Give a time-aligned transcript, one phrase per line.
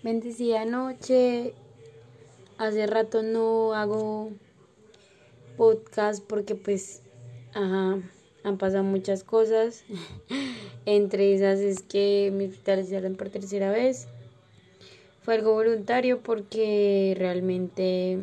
[0.00, 1.54] Bendecida noche.
[2.56, 4.30] Hace rato no hago
[5.56, 7.02] podcast porque pues,
[7.52, 7.98] ajá,
[8.44, 9.82] han pasado muchas cosas.
[10.86, 14.06] Entre esas es que me hospitalizaron por tercera vez.
[15.22, 18.20] Fue algo voluntario porque realmente,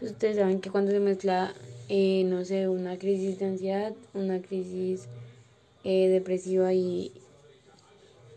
[0.00, 1.54] pues ustedes saben que cuando se mezcla,
[1.88, 5.06] eh, no sé, una crisis de ansiedad, una crisis
[5.84, 7.12] eh, depresiva y,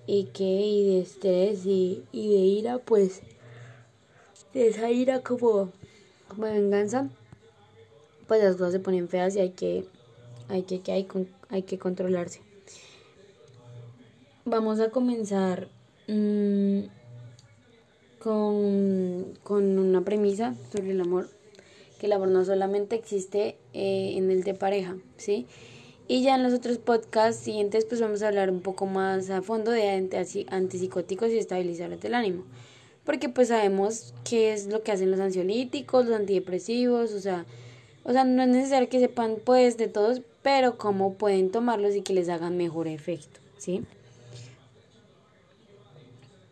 [0.07, 3.21] y que y de estrés y, y de ira pues
[4.53, 5.71] de esa ira como
[6.27, 7.09] como venganza
[8.27, 9.85] pues las cosas se ponen feas y hay que
[10.47, 11.07] hay que, que hay,
[11.49, 12.41] hay que controlarse.
[14.45, 15.69] Vamos a comenzar
[16.07, 16.81] mmm,
[18.19, 21.29] con, con una premisa sobre el amor
[21.99, 25.47] que el amor no solamente existe eh, en el de pareja sí
[26.07, 29.41] y ya en los otros podcasts siguientes pues vamos a hablar un poco más a
[29.41, 29.89] fondo de
[30.49, 32.43] antipsicóticos y estabilizadores del ánimo.
[33.03, 37.45] Porque pues sabemos qué es lo que hacen los ansiolíticos, los antidepresivos, o sea,
[38.03, 42.01] o sea, no es necesario que sepan pues de todos, pero cómo pueden tomarlos y
[42.01, 43.83] que les hagan mejor efecto, ¿sí?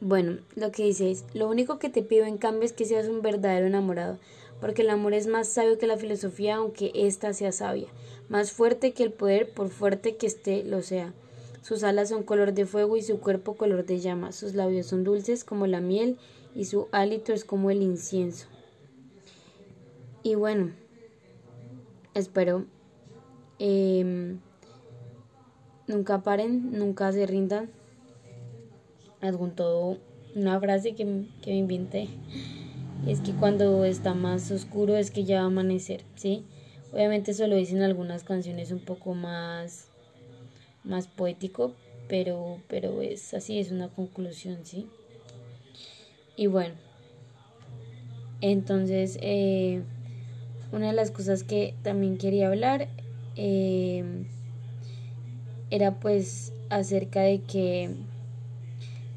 [0.06, 3.08] Bueno, lo que dice es, lo único que te pido en cambio es que seas
[3.08, 4.20] un verdadero enamorado,
[4.60, 7.88] porque el amor es más sabio que la filosofía, aunque ésta sea sabia
[8.30, 11.14] más fuerte que el poder, por fuerte que esté, lo sea.
[11.62, 14.32] Sus alas son color de fuego y su cuerpo color de llama.
[14.32, 16.17] Sus labios son dulces como la miel
[16.56, 18.48] y su hálito es como el incienso.
[20.23, 20.72] Y bueno,
[22.14, 22.66] espero
[23.60, 24.36] eh,
[25.88, 27.70] nunca paren, nunca se rindan.
[29.24, 29.98] Adjunto
[30.36, 31.06] una frase que,
[31.42, 32.08] que me inventé.
[33.08, 36.44] Es que cuando está más oscuro es que ya va a amanecer, ¿sí?
[36.92, 39.88] Obviamente eso lo dicen algunas canciones un poco más,
[40.84, 41.74] más poético,
[42.08, 44.88] pero, pero es así, es una conclusión, ¿sí?
[46.36, 46.76] Y bueno,
[48.42, 49.82] entonces eh,
[50.72, 52.88] una de las cosas que también quería hablar
[53.36, 54.26] eh,
[55.70, 57.89] era pues acerca de que,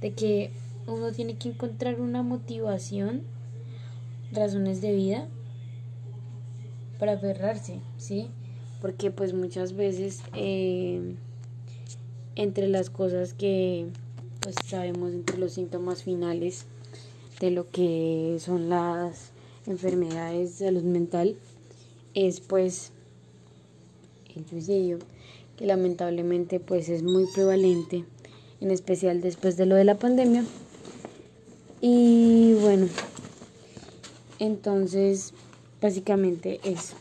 [0.00, 0.50] de que
[0.86, 3.22] uno tiene que encontrar una motivación,
[4.32, 5.28] razones de vida
[6.98, 8.28] para aferrarse, ¿sí?
[8.80, 11.14] Porque pues muchas veces eh,
[12.34, 13.86] entre las cosas que
[14.40, 16.66] pues sabemos, entre los síntomas finales
[17.40, 19.32] de lo que son las
[19.66, 21.36] enfermedades de salud mental,
[22.14, 22.92] es pues
[24.34, 24.98] el suicidio,
[25.56, 28.04] que lamentablemente pues es muy prevalente,
[28.60, 30.44] en especial después de lo de la pandemia.
[31.80, 32.88] Y bueno,
[34.38, 35.32] entonces
[35.80, 36.94] básicamente eso.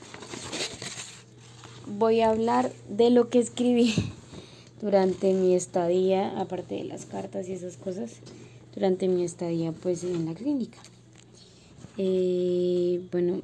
[1.87, 3.93] Voy a hablar de lo que escribí
[4.81, 8.11] durante mi estadía, aparte de las cartas y esas cosas,
[8.73, 10.79] durante mi estadía pues en la clínica.
[11.97, 13.41] Eh, bueno,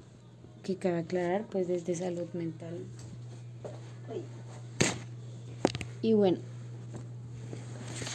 [0.64, 2.76] que cabe aclarar pues desde salud mental.
[6.02, 6.40] Y bueno,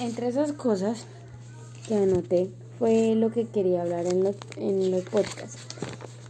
[0.01, 1.07] entre esas cosas
[1.87, 5.59] que anoté fue lo que quería hablar en los, en los podcasts.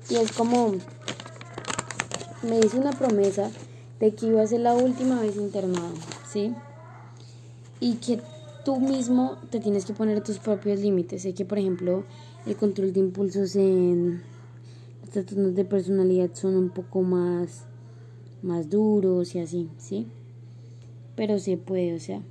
[0.08, 0.72] Y es como,
[2.42, 3.50] me hice una promesa
[3.98, 5.94] de que iba a ser la última vez internado,
[6.30, 6.54] ¿sí?
[7.80, 8.20] Y que
[8.64, 11.22] tú mismo te tienes que poner tus propios límites.
[11.22, 12.04] Sé que, por ejemplo,
[12.46, 14.22] el control de impulsos en
[15.00, 17.64] los trastornos de personalidad son un poco más,
[18.42, 20.06] más duros y así, ¿sí?
[21.16, 22.22] Pero se puede, o sea.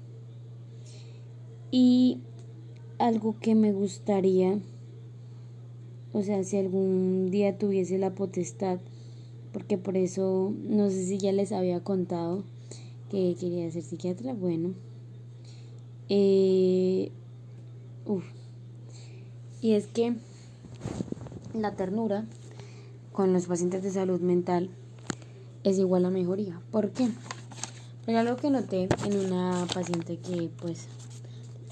[1.71, 2.19] Y
[2.97, 4.59] algo que me gustaría
[6.15, 8.79] o sea, si algún día tuviese la potestad,
[9.51, 12.45] porque por eso no sé si ya les había contado
[13.11, 14.69] que quería ser psiquiatra, bueno.
[16.07, 17.11] Eh,
[19.59, 20.13] y es que
[21.53, 22.23] la ternura
[23.11, 24.69] con los pacientes de salud mental
[25.65, 26.61] es igual a mejoría.
[26.71, 27.09] ¿Por qué?
[28.05, 30.87] Porque algo que noté en una paciente que pues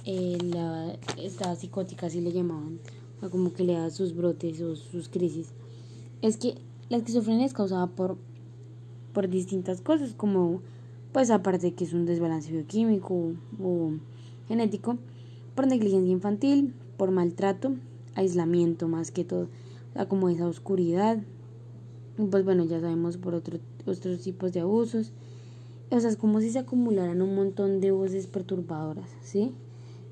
[0.05, 2.79] eh, la, estaba psicótica, así le llamaban,
[3.31, 5.53] como que le da sus brotes o sus crisis,
[6.21, 6.55] es que
[6.89, 8.17] la esquizofrenia es causada por,
[9.13, 10.61] por distintas cosas, como
[11.13, 13.91] pues aparte que es un desbalance bioquímico o,
[14.47, 14.97] genético,
[15.55, 17.75] por negligencia infantil, por maltrato,
[18.15, 21.19] aislamiento más que todo, o sea, como esa oscuridad,
[22.29, 25.11] pues bueno, ya sabemos por otro, otros tipos de abusos,
[25.91, 29.53] o sea, es como si se acumularan un montón de voces perturbadoras, ¿sí?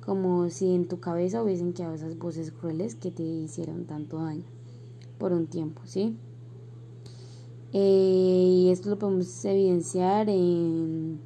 [0.06, 4.45] Como si en tu cabeza hubiesen quedado esas voces crueles que te hicieron tanto daño
[5.18, 6.15] por un tiempo, ¿sí?
[7.74, 11.19] Eh, y esto lo podemos evidenciar en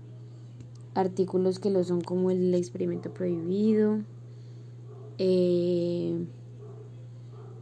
[0.94, 4.00] artículos que lo son como el experimento prohibido,
[5.18, 6.26] Eh,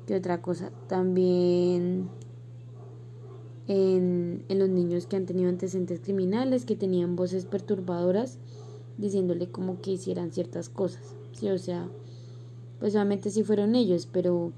[0.08, 0.72] ¿Qué otra cosa?
[0.88, 2.10] También
[3.68, 8.40] en, en los niños que han tenido antecedentes criminales, que tenían voces perturbadoras,
[8.98, 11.16] diciéndole como que hicieran ciertas cosas.
[11.34, 11.90] Sí, o sea,
[12.80, 14.52] pues obviamente sí fueron ellos, pero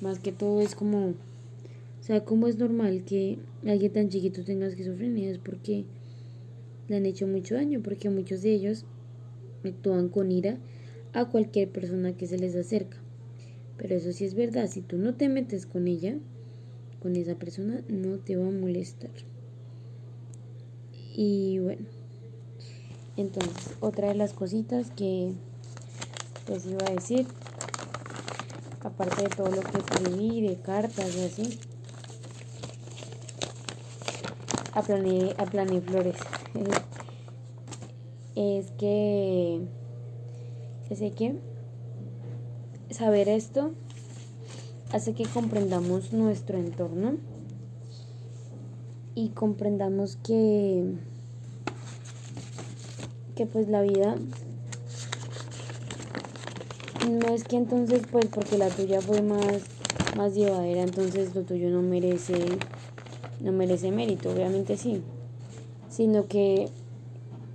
[0.00, 4.66] más que todo es como, o sea, cómo es normal que alguien tan chiquito tenga
[4.66, 5.84] esquizofrenia, es porque
[6.88, 8.84] le han hecho mucho daño, porque muchos de ellos
[9.64, 10.58] actúan con ira
[11.12, 12.98] a cualquier persona que se les acerca.
[13.76, 16.16] Pero eso sí es verdad, si tú no te metes con ella,
[17.00, 19.10] con esa persona, no te va a molestar.
[21.14, 21.86] Y bueno,
[23.20, 25.32] entonces, otra de las cositas que
[26.48, 27.26] les iba a decir,
[28.80, 31.58] aparte de todo lo que escribí, de cartas y así,
[34.72, 36.16] aplané, flores.
[38.36, 39.66] es que,
[40.94, 41.40] sé que
[42.90, 43.72] saber esto
[44.92, 47.16] hace que comprendamos nuestro entorno
[49.14, 50.94] y comprendamos que
[53.38, 54.16] que pues la vida
[57.08, 59.62] no es que entonces pues porque la tuya fue más
[60.16, 62.34] más llevadera entonces lo tuyo no merece
[63.40, 65.02] no merece mérito obviamente sí.
[65.88, 66.68] Sino que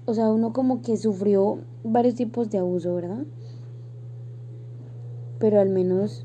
[0.06, 3.26] o sea uno como que sufrió varios tipos de abuso verdad
[5.38, 6.24] pero al menos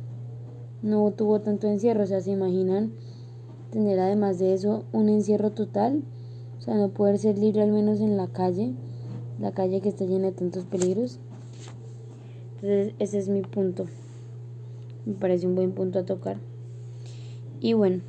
[0.82, 2.92] no tuvo tanto encierro o sea se imaginan
[3.72, 6.04] tener además de eso un encierro total
[6.58, 8.76] o sea no poder ser libre al menos en la calle
[9.40, 11.18] la calle que está llena de tantos peligros.
[12.56, 13.86] Entonces ese es mi punto.
[15.06, 16.38] Me parece un buen punto a tocar.
[17.60, 18.00] Y bueno,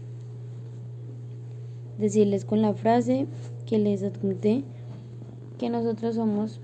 [1.97, 3.27] decirles con la frase
[3.65, 4.63] que les adjunté
[5.57, 6.59] que nosotros somos...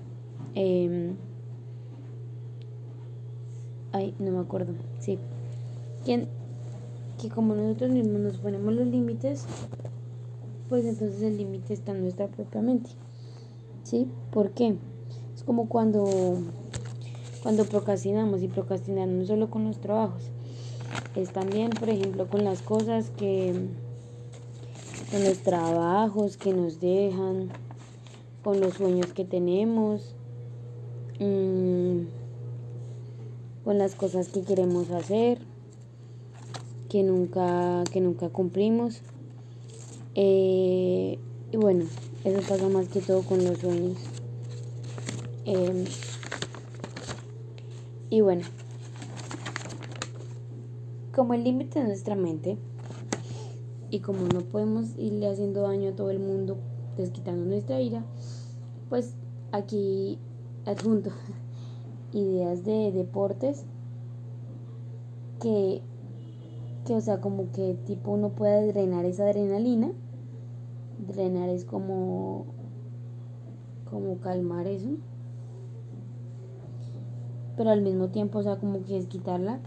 [0.55, 1.13] Eh,
[3.91, 4.73] ay, no me acuerdo.
[4.99, 5.19] Sí.
[6.05, 6.27] Que,
[7.21, 9.45] que como nosotros mismos nos ponemos los límites,
[10.69, 12.89] pues entonces el límite está en nuestra propia mente.
[13.85, 14.07] ¿Sí?
[14.31, 14.75] ¿Por qué?
[15.35, 16.05] Es como cuando,
[17.43, 20.23] cuando procrastinamos y procrastinamos no solo con los trabajos,
[21.15, 23.53] es también, por ejemplo, con las cosas que,
[25.11, 27.49] con los trabajos que nos dejan,
[28.43, 30.15] con los sueños que tenemos,
[31.19, 31.99] mm,
[33.65, 35.37] con las cosas que queremos hacer,
[36.89, 39.03] que nunca, que nunca cumplimos.
[40.15, 41.19] Eh,
[41.51, 41.85] y bueno,
[42.25, 43.97] eso pasa más que todo con los sueños.
[45.45, 45.85] Em,
[48.09, 48.41] y bueno,
[51.13, 52.57] como el límite de nuestra mente,
[53.91, 56.57] y como no podemos irle haciendo daño a todo el mundo
[56.97, 58.03] desquitando nuestra ira,
[58.89, 59.13] pues
[59.51, 60.17] aquí
[60.65, 61.11] adjunto
[62.11, 63.65] ideas de deportes
[65.39, 65.83] que,
[66.85, 69.91] que, o sea, como que tipo uno pueda drenar esa adrenalina
[70.99, 72.45] drenar es como
[73.89, 74.97] como calmar eso.
[77.55, 79.59] Pero al mismo tiempo o sea como que es quitarla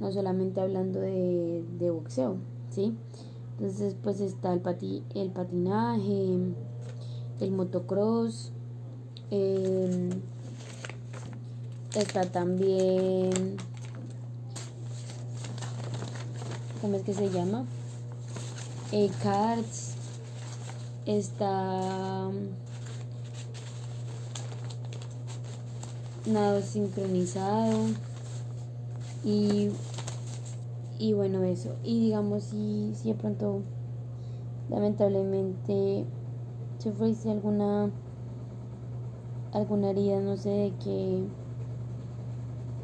[0.00, 2.36] no solamente hablando de, de boxeo
[2.70, 2.96] sí
[3.52, 6.38] entonces pues está el pati, el patinaje
[7.40, 8.50] el motocross
[9.30, 10.10] em,
[11.94, 13.56] está también
[16.80, 17.64] ¿cómo es que se llama?
[18.90, 19.91] Eh, cards
[21.06, 22.30] está
[26.26, 27.88] nado sincronizado.
[29.24, 29.70] Y,
[30.98, 31.76] y bueno eso.
[31.84, 33.62] Y digamos si, si de pronto
[34.68, 36.04] lamentablemente
[36.78, 37.90] sufriste alguna
[39.52, 41.24] alguna herida no sé de que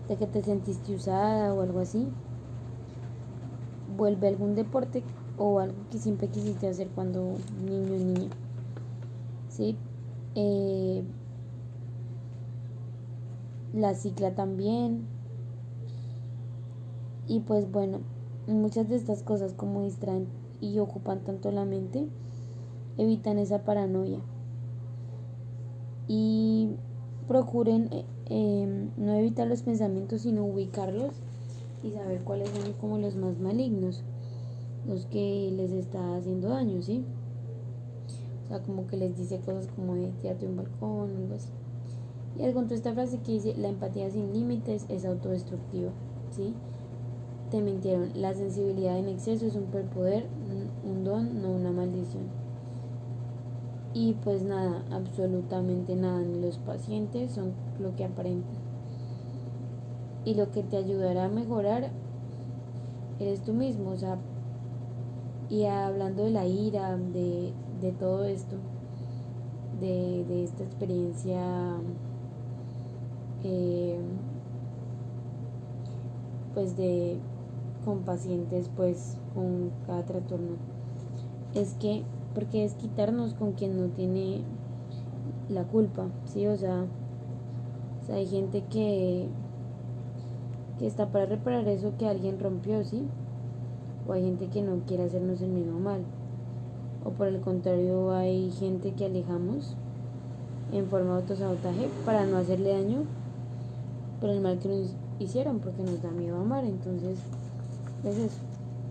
[0.09, 2.07] de que te sentiste usada o algo así
[3.97, 5.03] vuelve algún deporte
[5.39, 8.31] o algo que siempre quisiste hacer cuando niño niña.
[9.49, 9.77] ¿Sí?
[10.35, 11.03] Eh,
[13.73, 15.07] la cicla también.
[17.27, 18.01] Y pues bueno,
[18.47, 20.27] muchas de estas cosas como distraen
[20.61, 22.09] y ocupan tanto la mente,
[22.97, 24.21] evitan esa paranoia.
[26.09, 26.71] Y
[27.29, 31.13] procuren eh, em, no evitar los pensamientos, sino ubicarlos
[31.83, 34.03] y saber cuáles son como los más malignos
[34.89, 37.05] los que les está haciendo daño, ¿sí?
[38.45, 41.51] O sea, como que les dice cosas como de tirate un balcón algo así.
[42.37, 45.93] Y algo con esta frase que dice, la empatía sin límites es autodestructiva,
[46.31, 46.55] ¿sí?
[47.51, 50.27] Te mintieron, la sensibilidad en exceso es un superpoder,
[50.85, 52.33] un don, no una maldición.
[53.95, 58.59] Y pues nada, absolutamente nada, ni los pacientes son lo que aparentan.
[60.25, 61.91] y lo que te ayudará a mejorar
[63.19, 64.19] eres tú mismo, o sea,
[65.49, 68.57] y hablando de la ira, de, de todo esto,
[69.81, 71.41] de, de esta experiencia
[73.45, 73.99] eh,
[76.55, 77.19] pues de
[77.85, 80.57] con pacientes pues con cada trastorno.
[81.55, 82.03] Es que
[82.35, 84.43] porque es quitarnos con quien no tiene
[85.49, 86.85] la culpa sí o sea,
[88.03, 89.29] o sea hay gente que
[90.79, 93.03] que está para reparar eso que alguien rompió sí
[94.09, 96.01] o hay gente que no quiere hacernos el mismo mal.
[97.05, 99.75] O por el contrario hay gente que alejamos
[100.73, 103.05] en forma de autosabotaje para no hacerle daño
[104.21, 106.65] por el mal que nos hicieron porque nos da miedo amar.
[106.65, 107.19] Entonces
[108.05, 108.41] es eso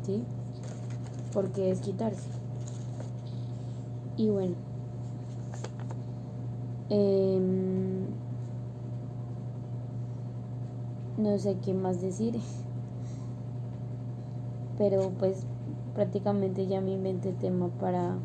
[0.03, 0.23] ¿sí?
[1.33, 2.29] porque es quitarse
[4.15, 4.55] y bueno
[6.89, 8.05] em,
[11.17, 12.39] no sé qué más decir
[14.77, 15.45] pero pues
[15.95, 18.15] prácticamente ya me inventé tema para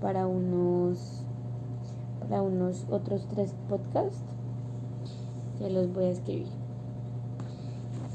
[0.00, 1.22] para unos
[2.20, 4.20] para unos otros tres podcasts.
[5.60, 6.46] Ya los voy a escribir.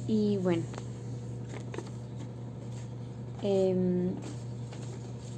[0.08, 0.64] Y bueno.
[3.42, 4.12] Em,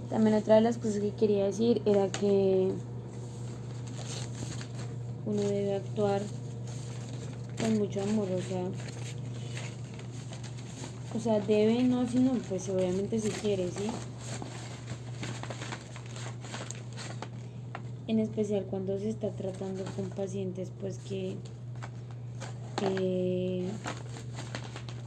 [0.10, 2.72] también otra de las cosas que quería decir era que
[5.26, 6.22] uno debe actuar
[7.60, 8.95] con mucho amor o sea
[11.16, 13.90] o sea, debe, no, sino pues obviamente si quiere, ¿sí?
[18.08, 21.38] En especial cuando se está tratando con pacientes pues que,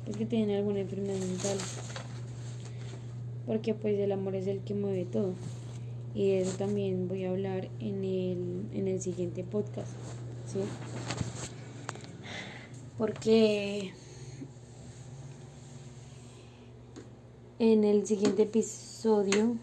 [0.05, 1.59] pues que tienen alguna enfermedad mental.
[3.47, 5.35] Porque pues el amor es el que mueve todo.
[6.15, 9.93] Y de eso también voy a hablar en el, en el siguiente podcast.
[10.47, 10.61] ¿sí?
[12.97, 13.93] Porque
[17.59, 19.57] en el siguiente episodio,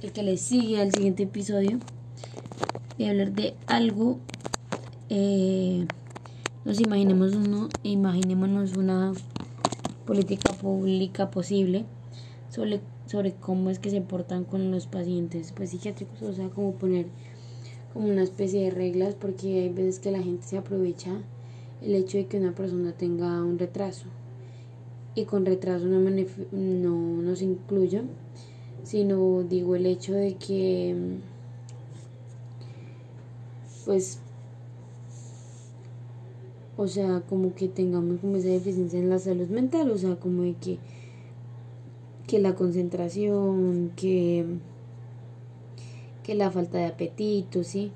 [0.00, 1.78] el que le sigue al siguiente episodio,
[2.96, 4.18] voy a hablar de algo.
[5.10, 5.86] Eh,
[6.64, 9.12] nos imaginemos uno, imaginémonos una
[10.06, 11.84] política pública posible
[12.48, 16.72] sobre, sobre cómo es que se portan con los pacientes pues, psiquiátricos, o sea, como
[16.72, 17.06] poner
[17.92, 21.10] como una especie de reglas, porque hay veces que la gente se aprovecha
[21.82, 24.06] el hecho de que una persona tenga un retraso
[25.14, 28.02] y con retraso no, no nos incluya,
[28.82, 30.96] sino digo el hecho de que
[33.84, 34.20] pues
[36.76, 40.42] o sea, como que tengamos como esa deficiencia en la salud mental, o sea, como
[40.42, 40.78] de que
[42.26, 44.44] que la concentración, que
[46.22, 47.92] que la falta de apetito, ¿sí?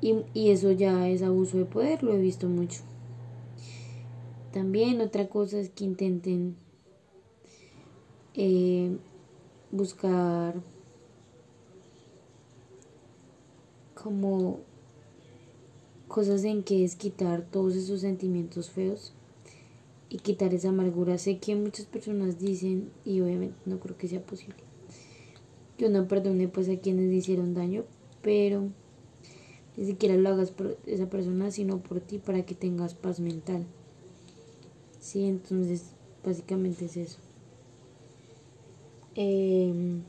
[0.00, 2.82] Y, y eso ya es abuso de poder, lo he visto mucho.
[4.54, 6.54] También otra cosa es que intenten
[8.34, 8.96] eh,
[9.72, 10.54] buscar
[14.00, 14.60] como
[16.06, 19.12] cosas en que es quitar todos esos sentimientos feos
[20.08, 21.18] y quitar esa amargura.
[21.18, 24.62] Sé que muchas personas dicen, y obviamente no creo que sea posible,
[25.76, 27.82] que uno perdone pues a quienes hicieron daño,
[28.22, 28.68] pero
[29.76, 33.66] ni siquiera lo hagas por esa persona, sino por ti para que tengas paz mental.
[35.04, 35.82] Sí, entonces
[36.24, 37.18] básicamente es eso.
[39.14, 40.00] Em,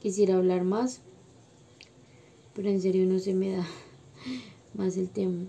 [0.00, 1.02] quisiera hablar más,
[2.54, 3.66] pero en serio no se me da
[4.74, 5.44] más el tema.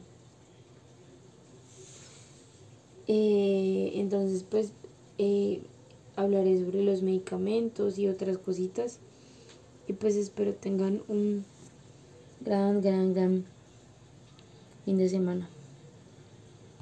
[3.07, 4.73] Eh, entonces, pues
[5.17, 5.61] eh,
[6.17, 8.99] hablaré sobre los medicamentos y otras cositas.
[9.87, 11.45] Y pues espero tengan un
[12.41, 13.45] gran, gran, gran
[14.83, 15.49] fin de semana.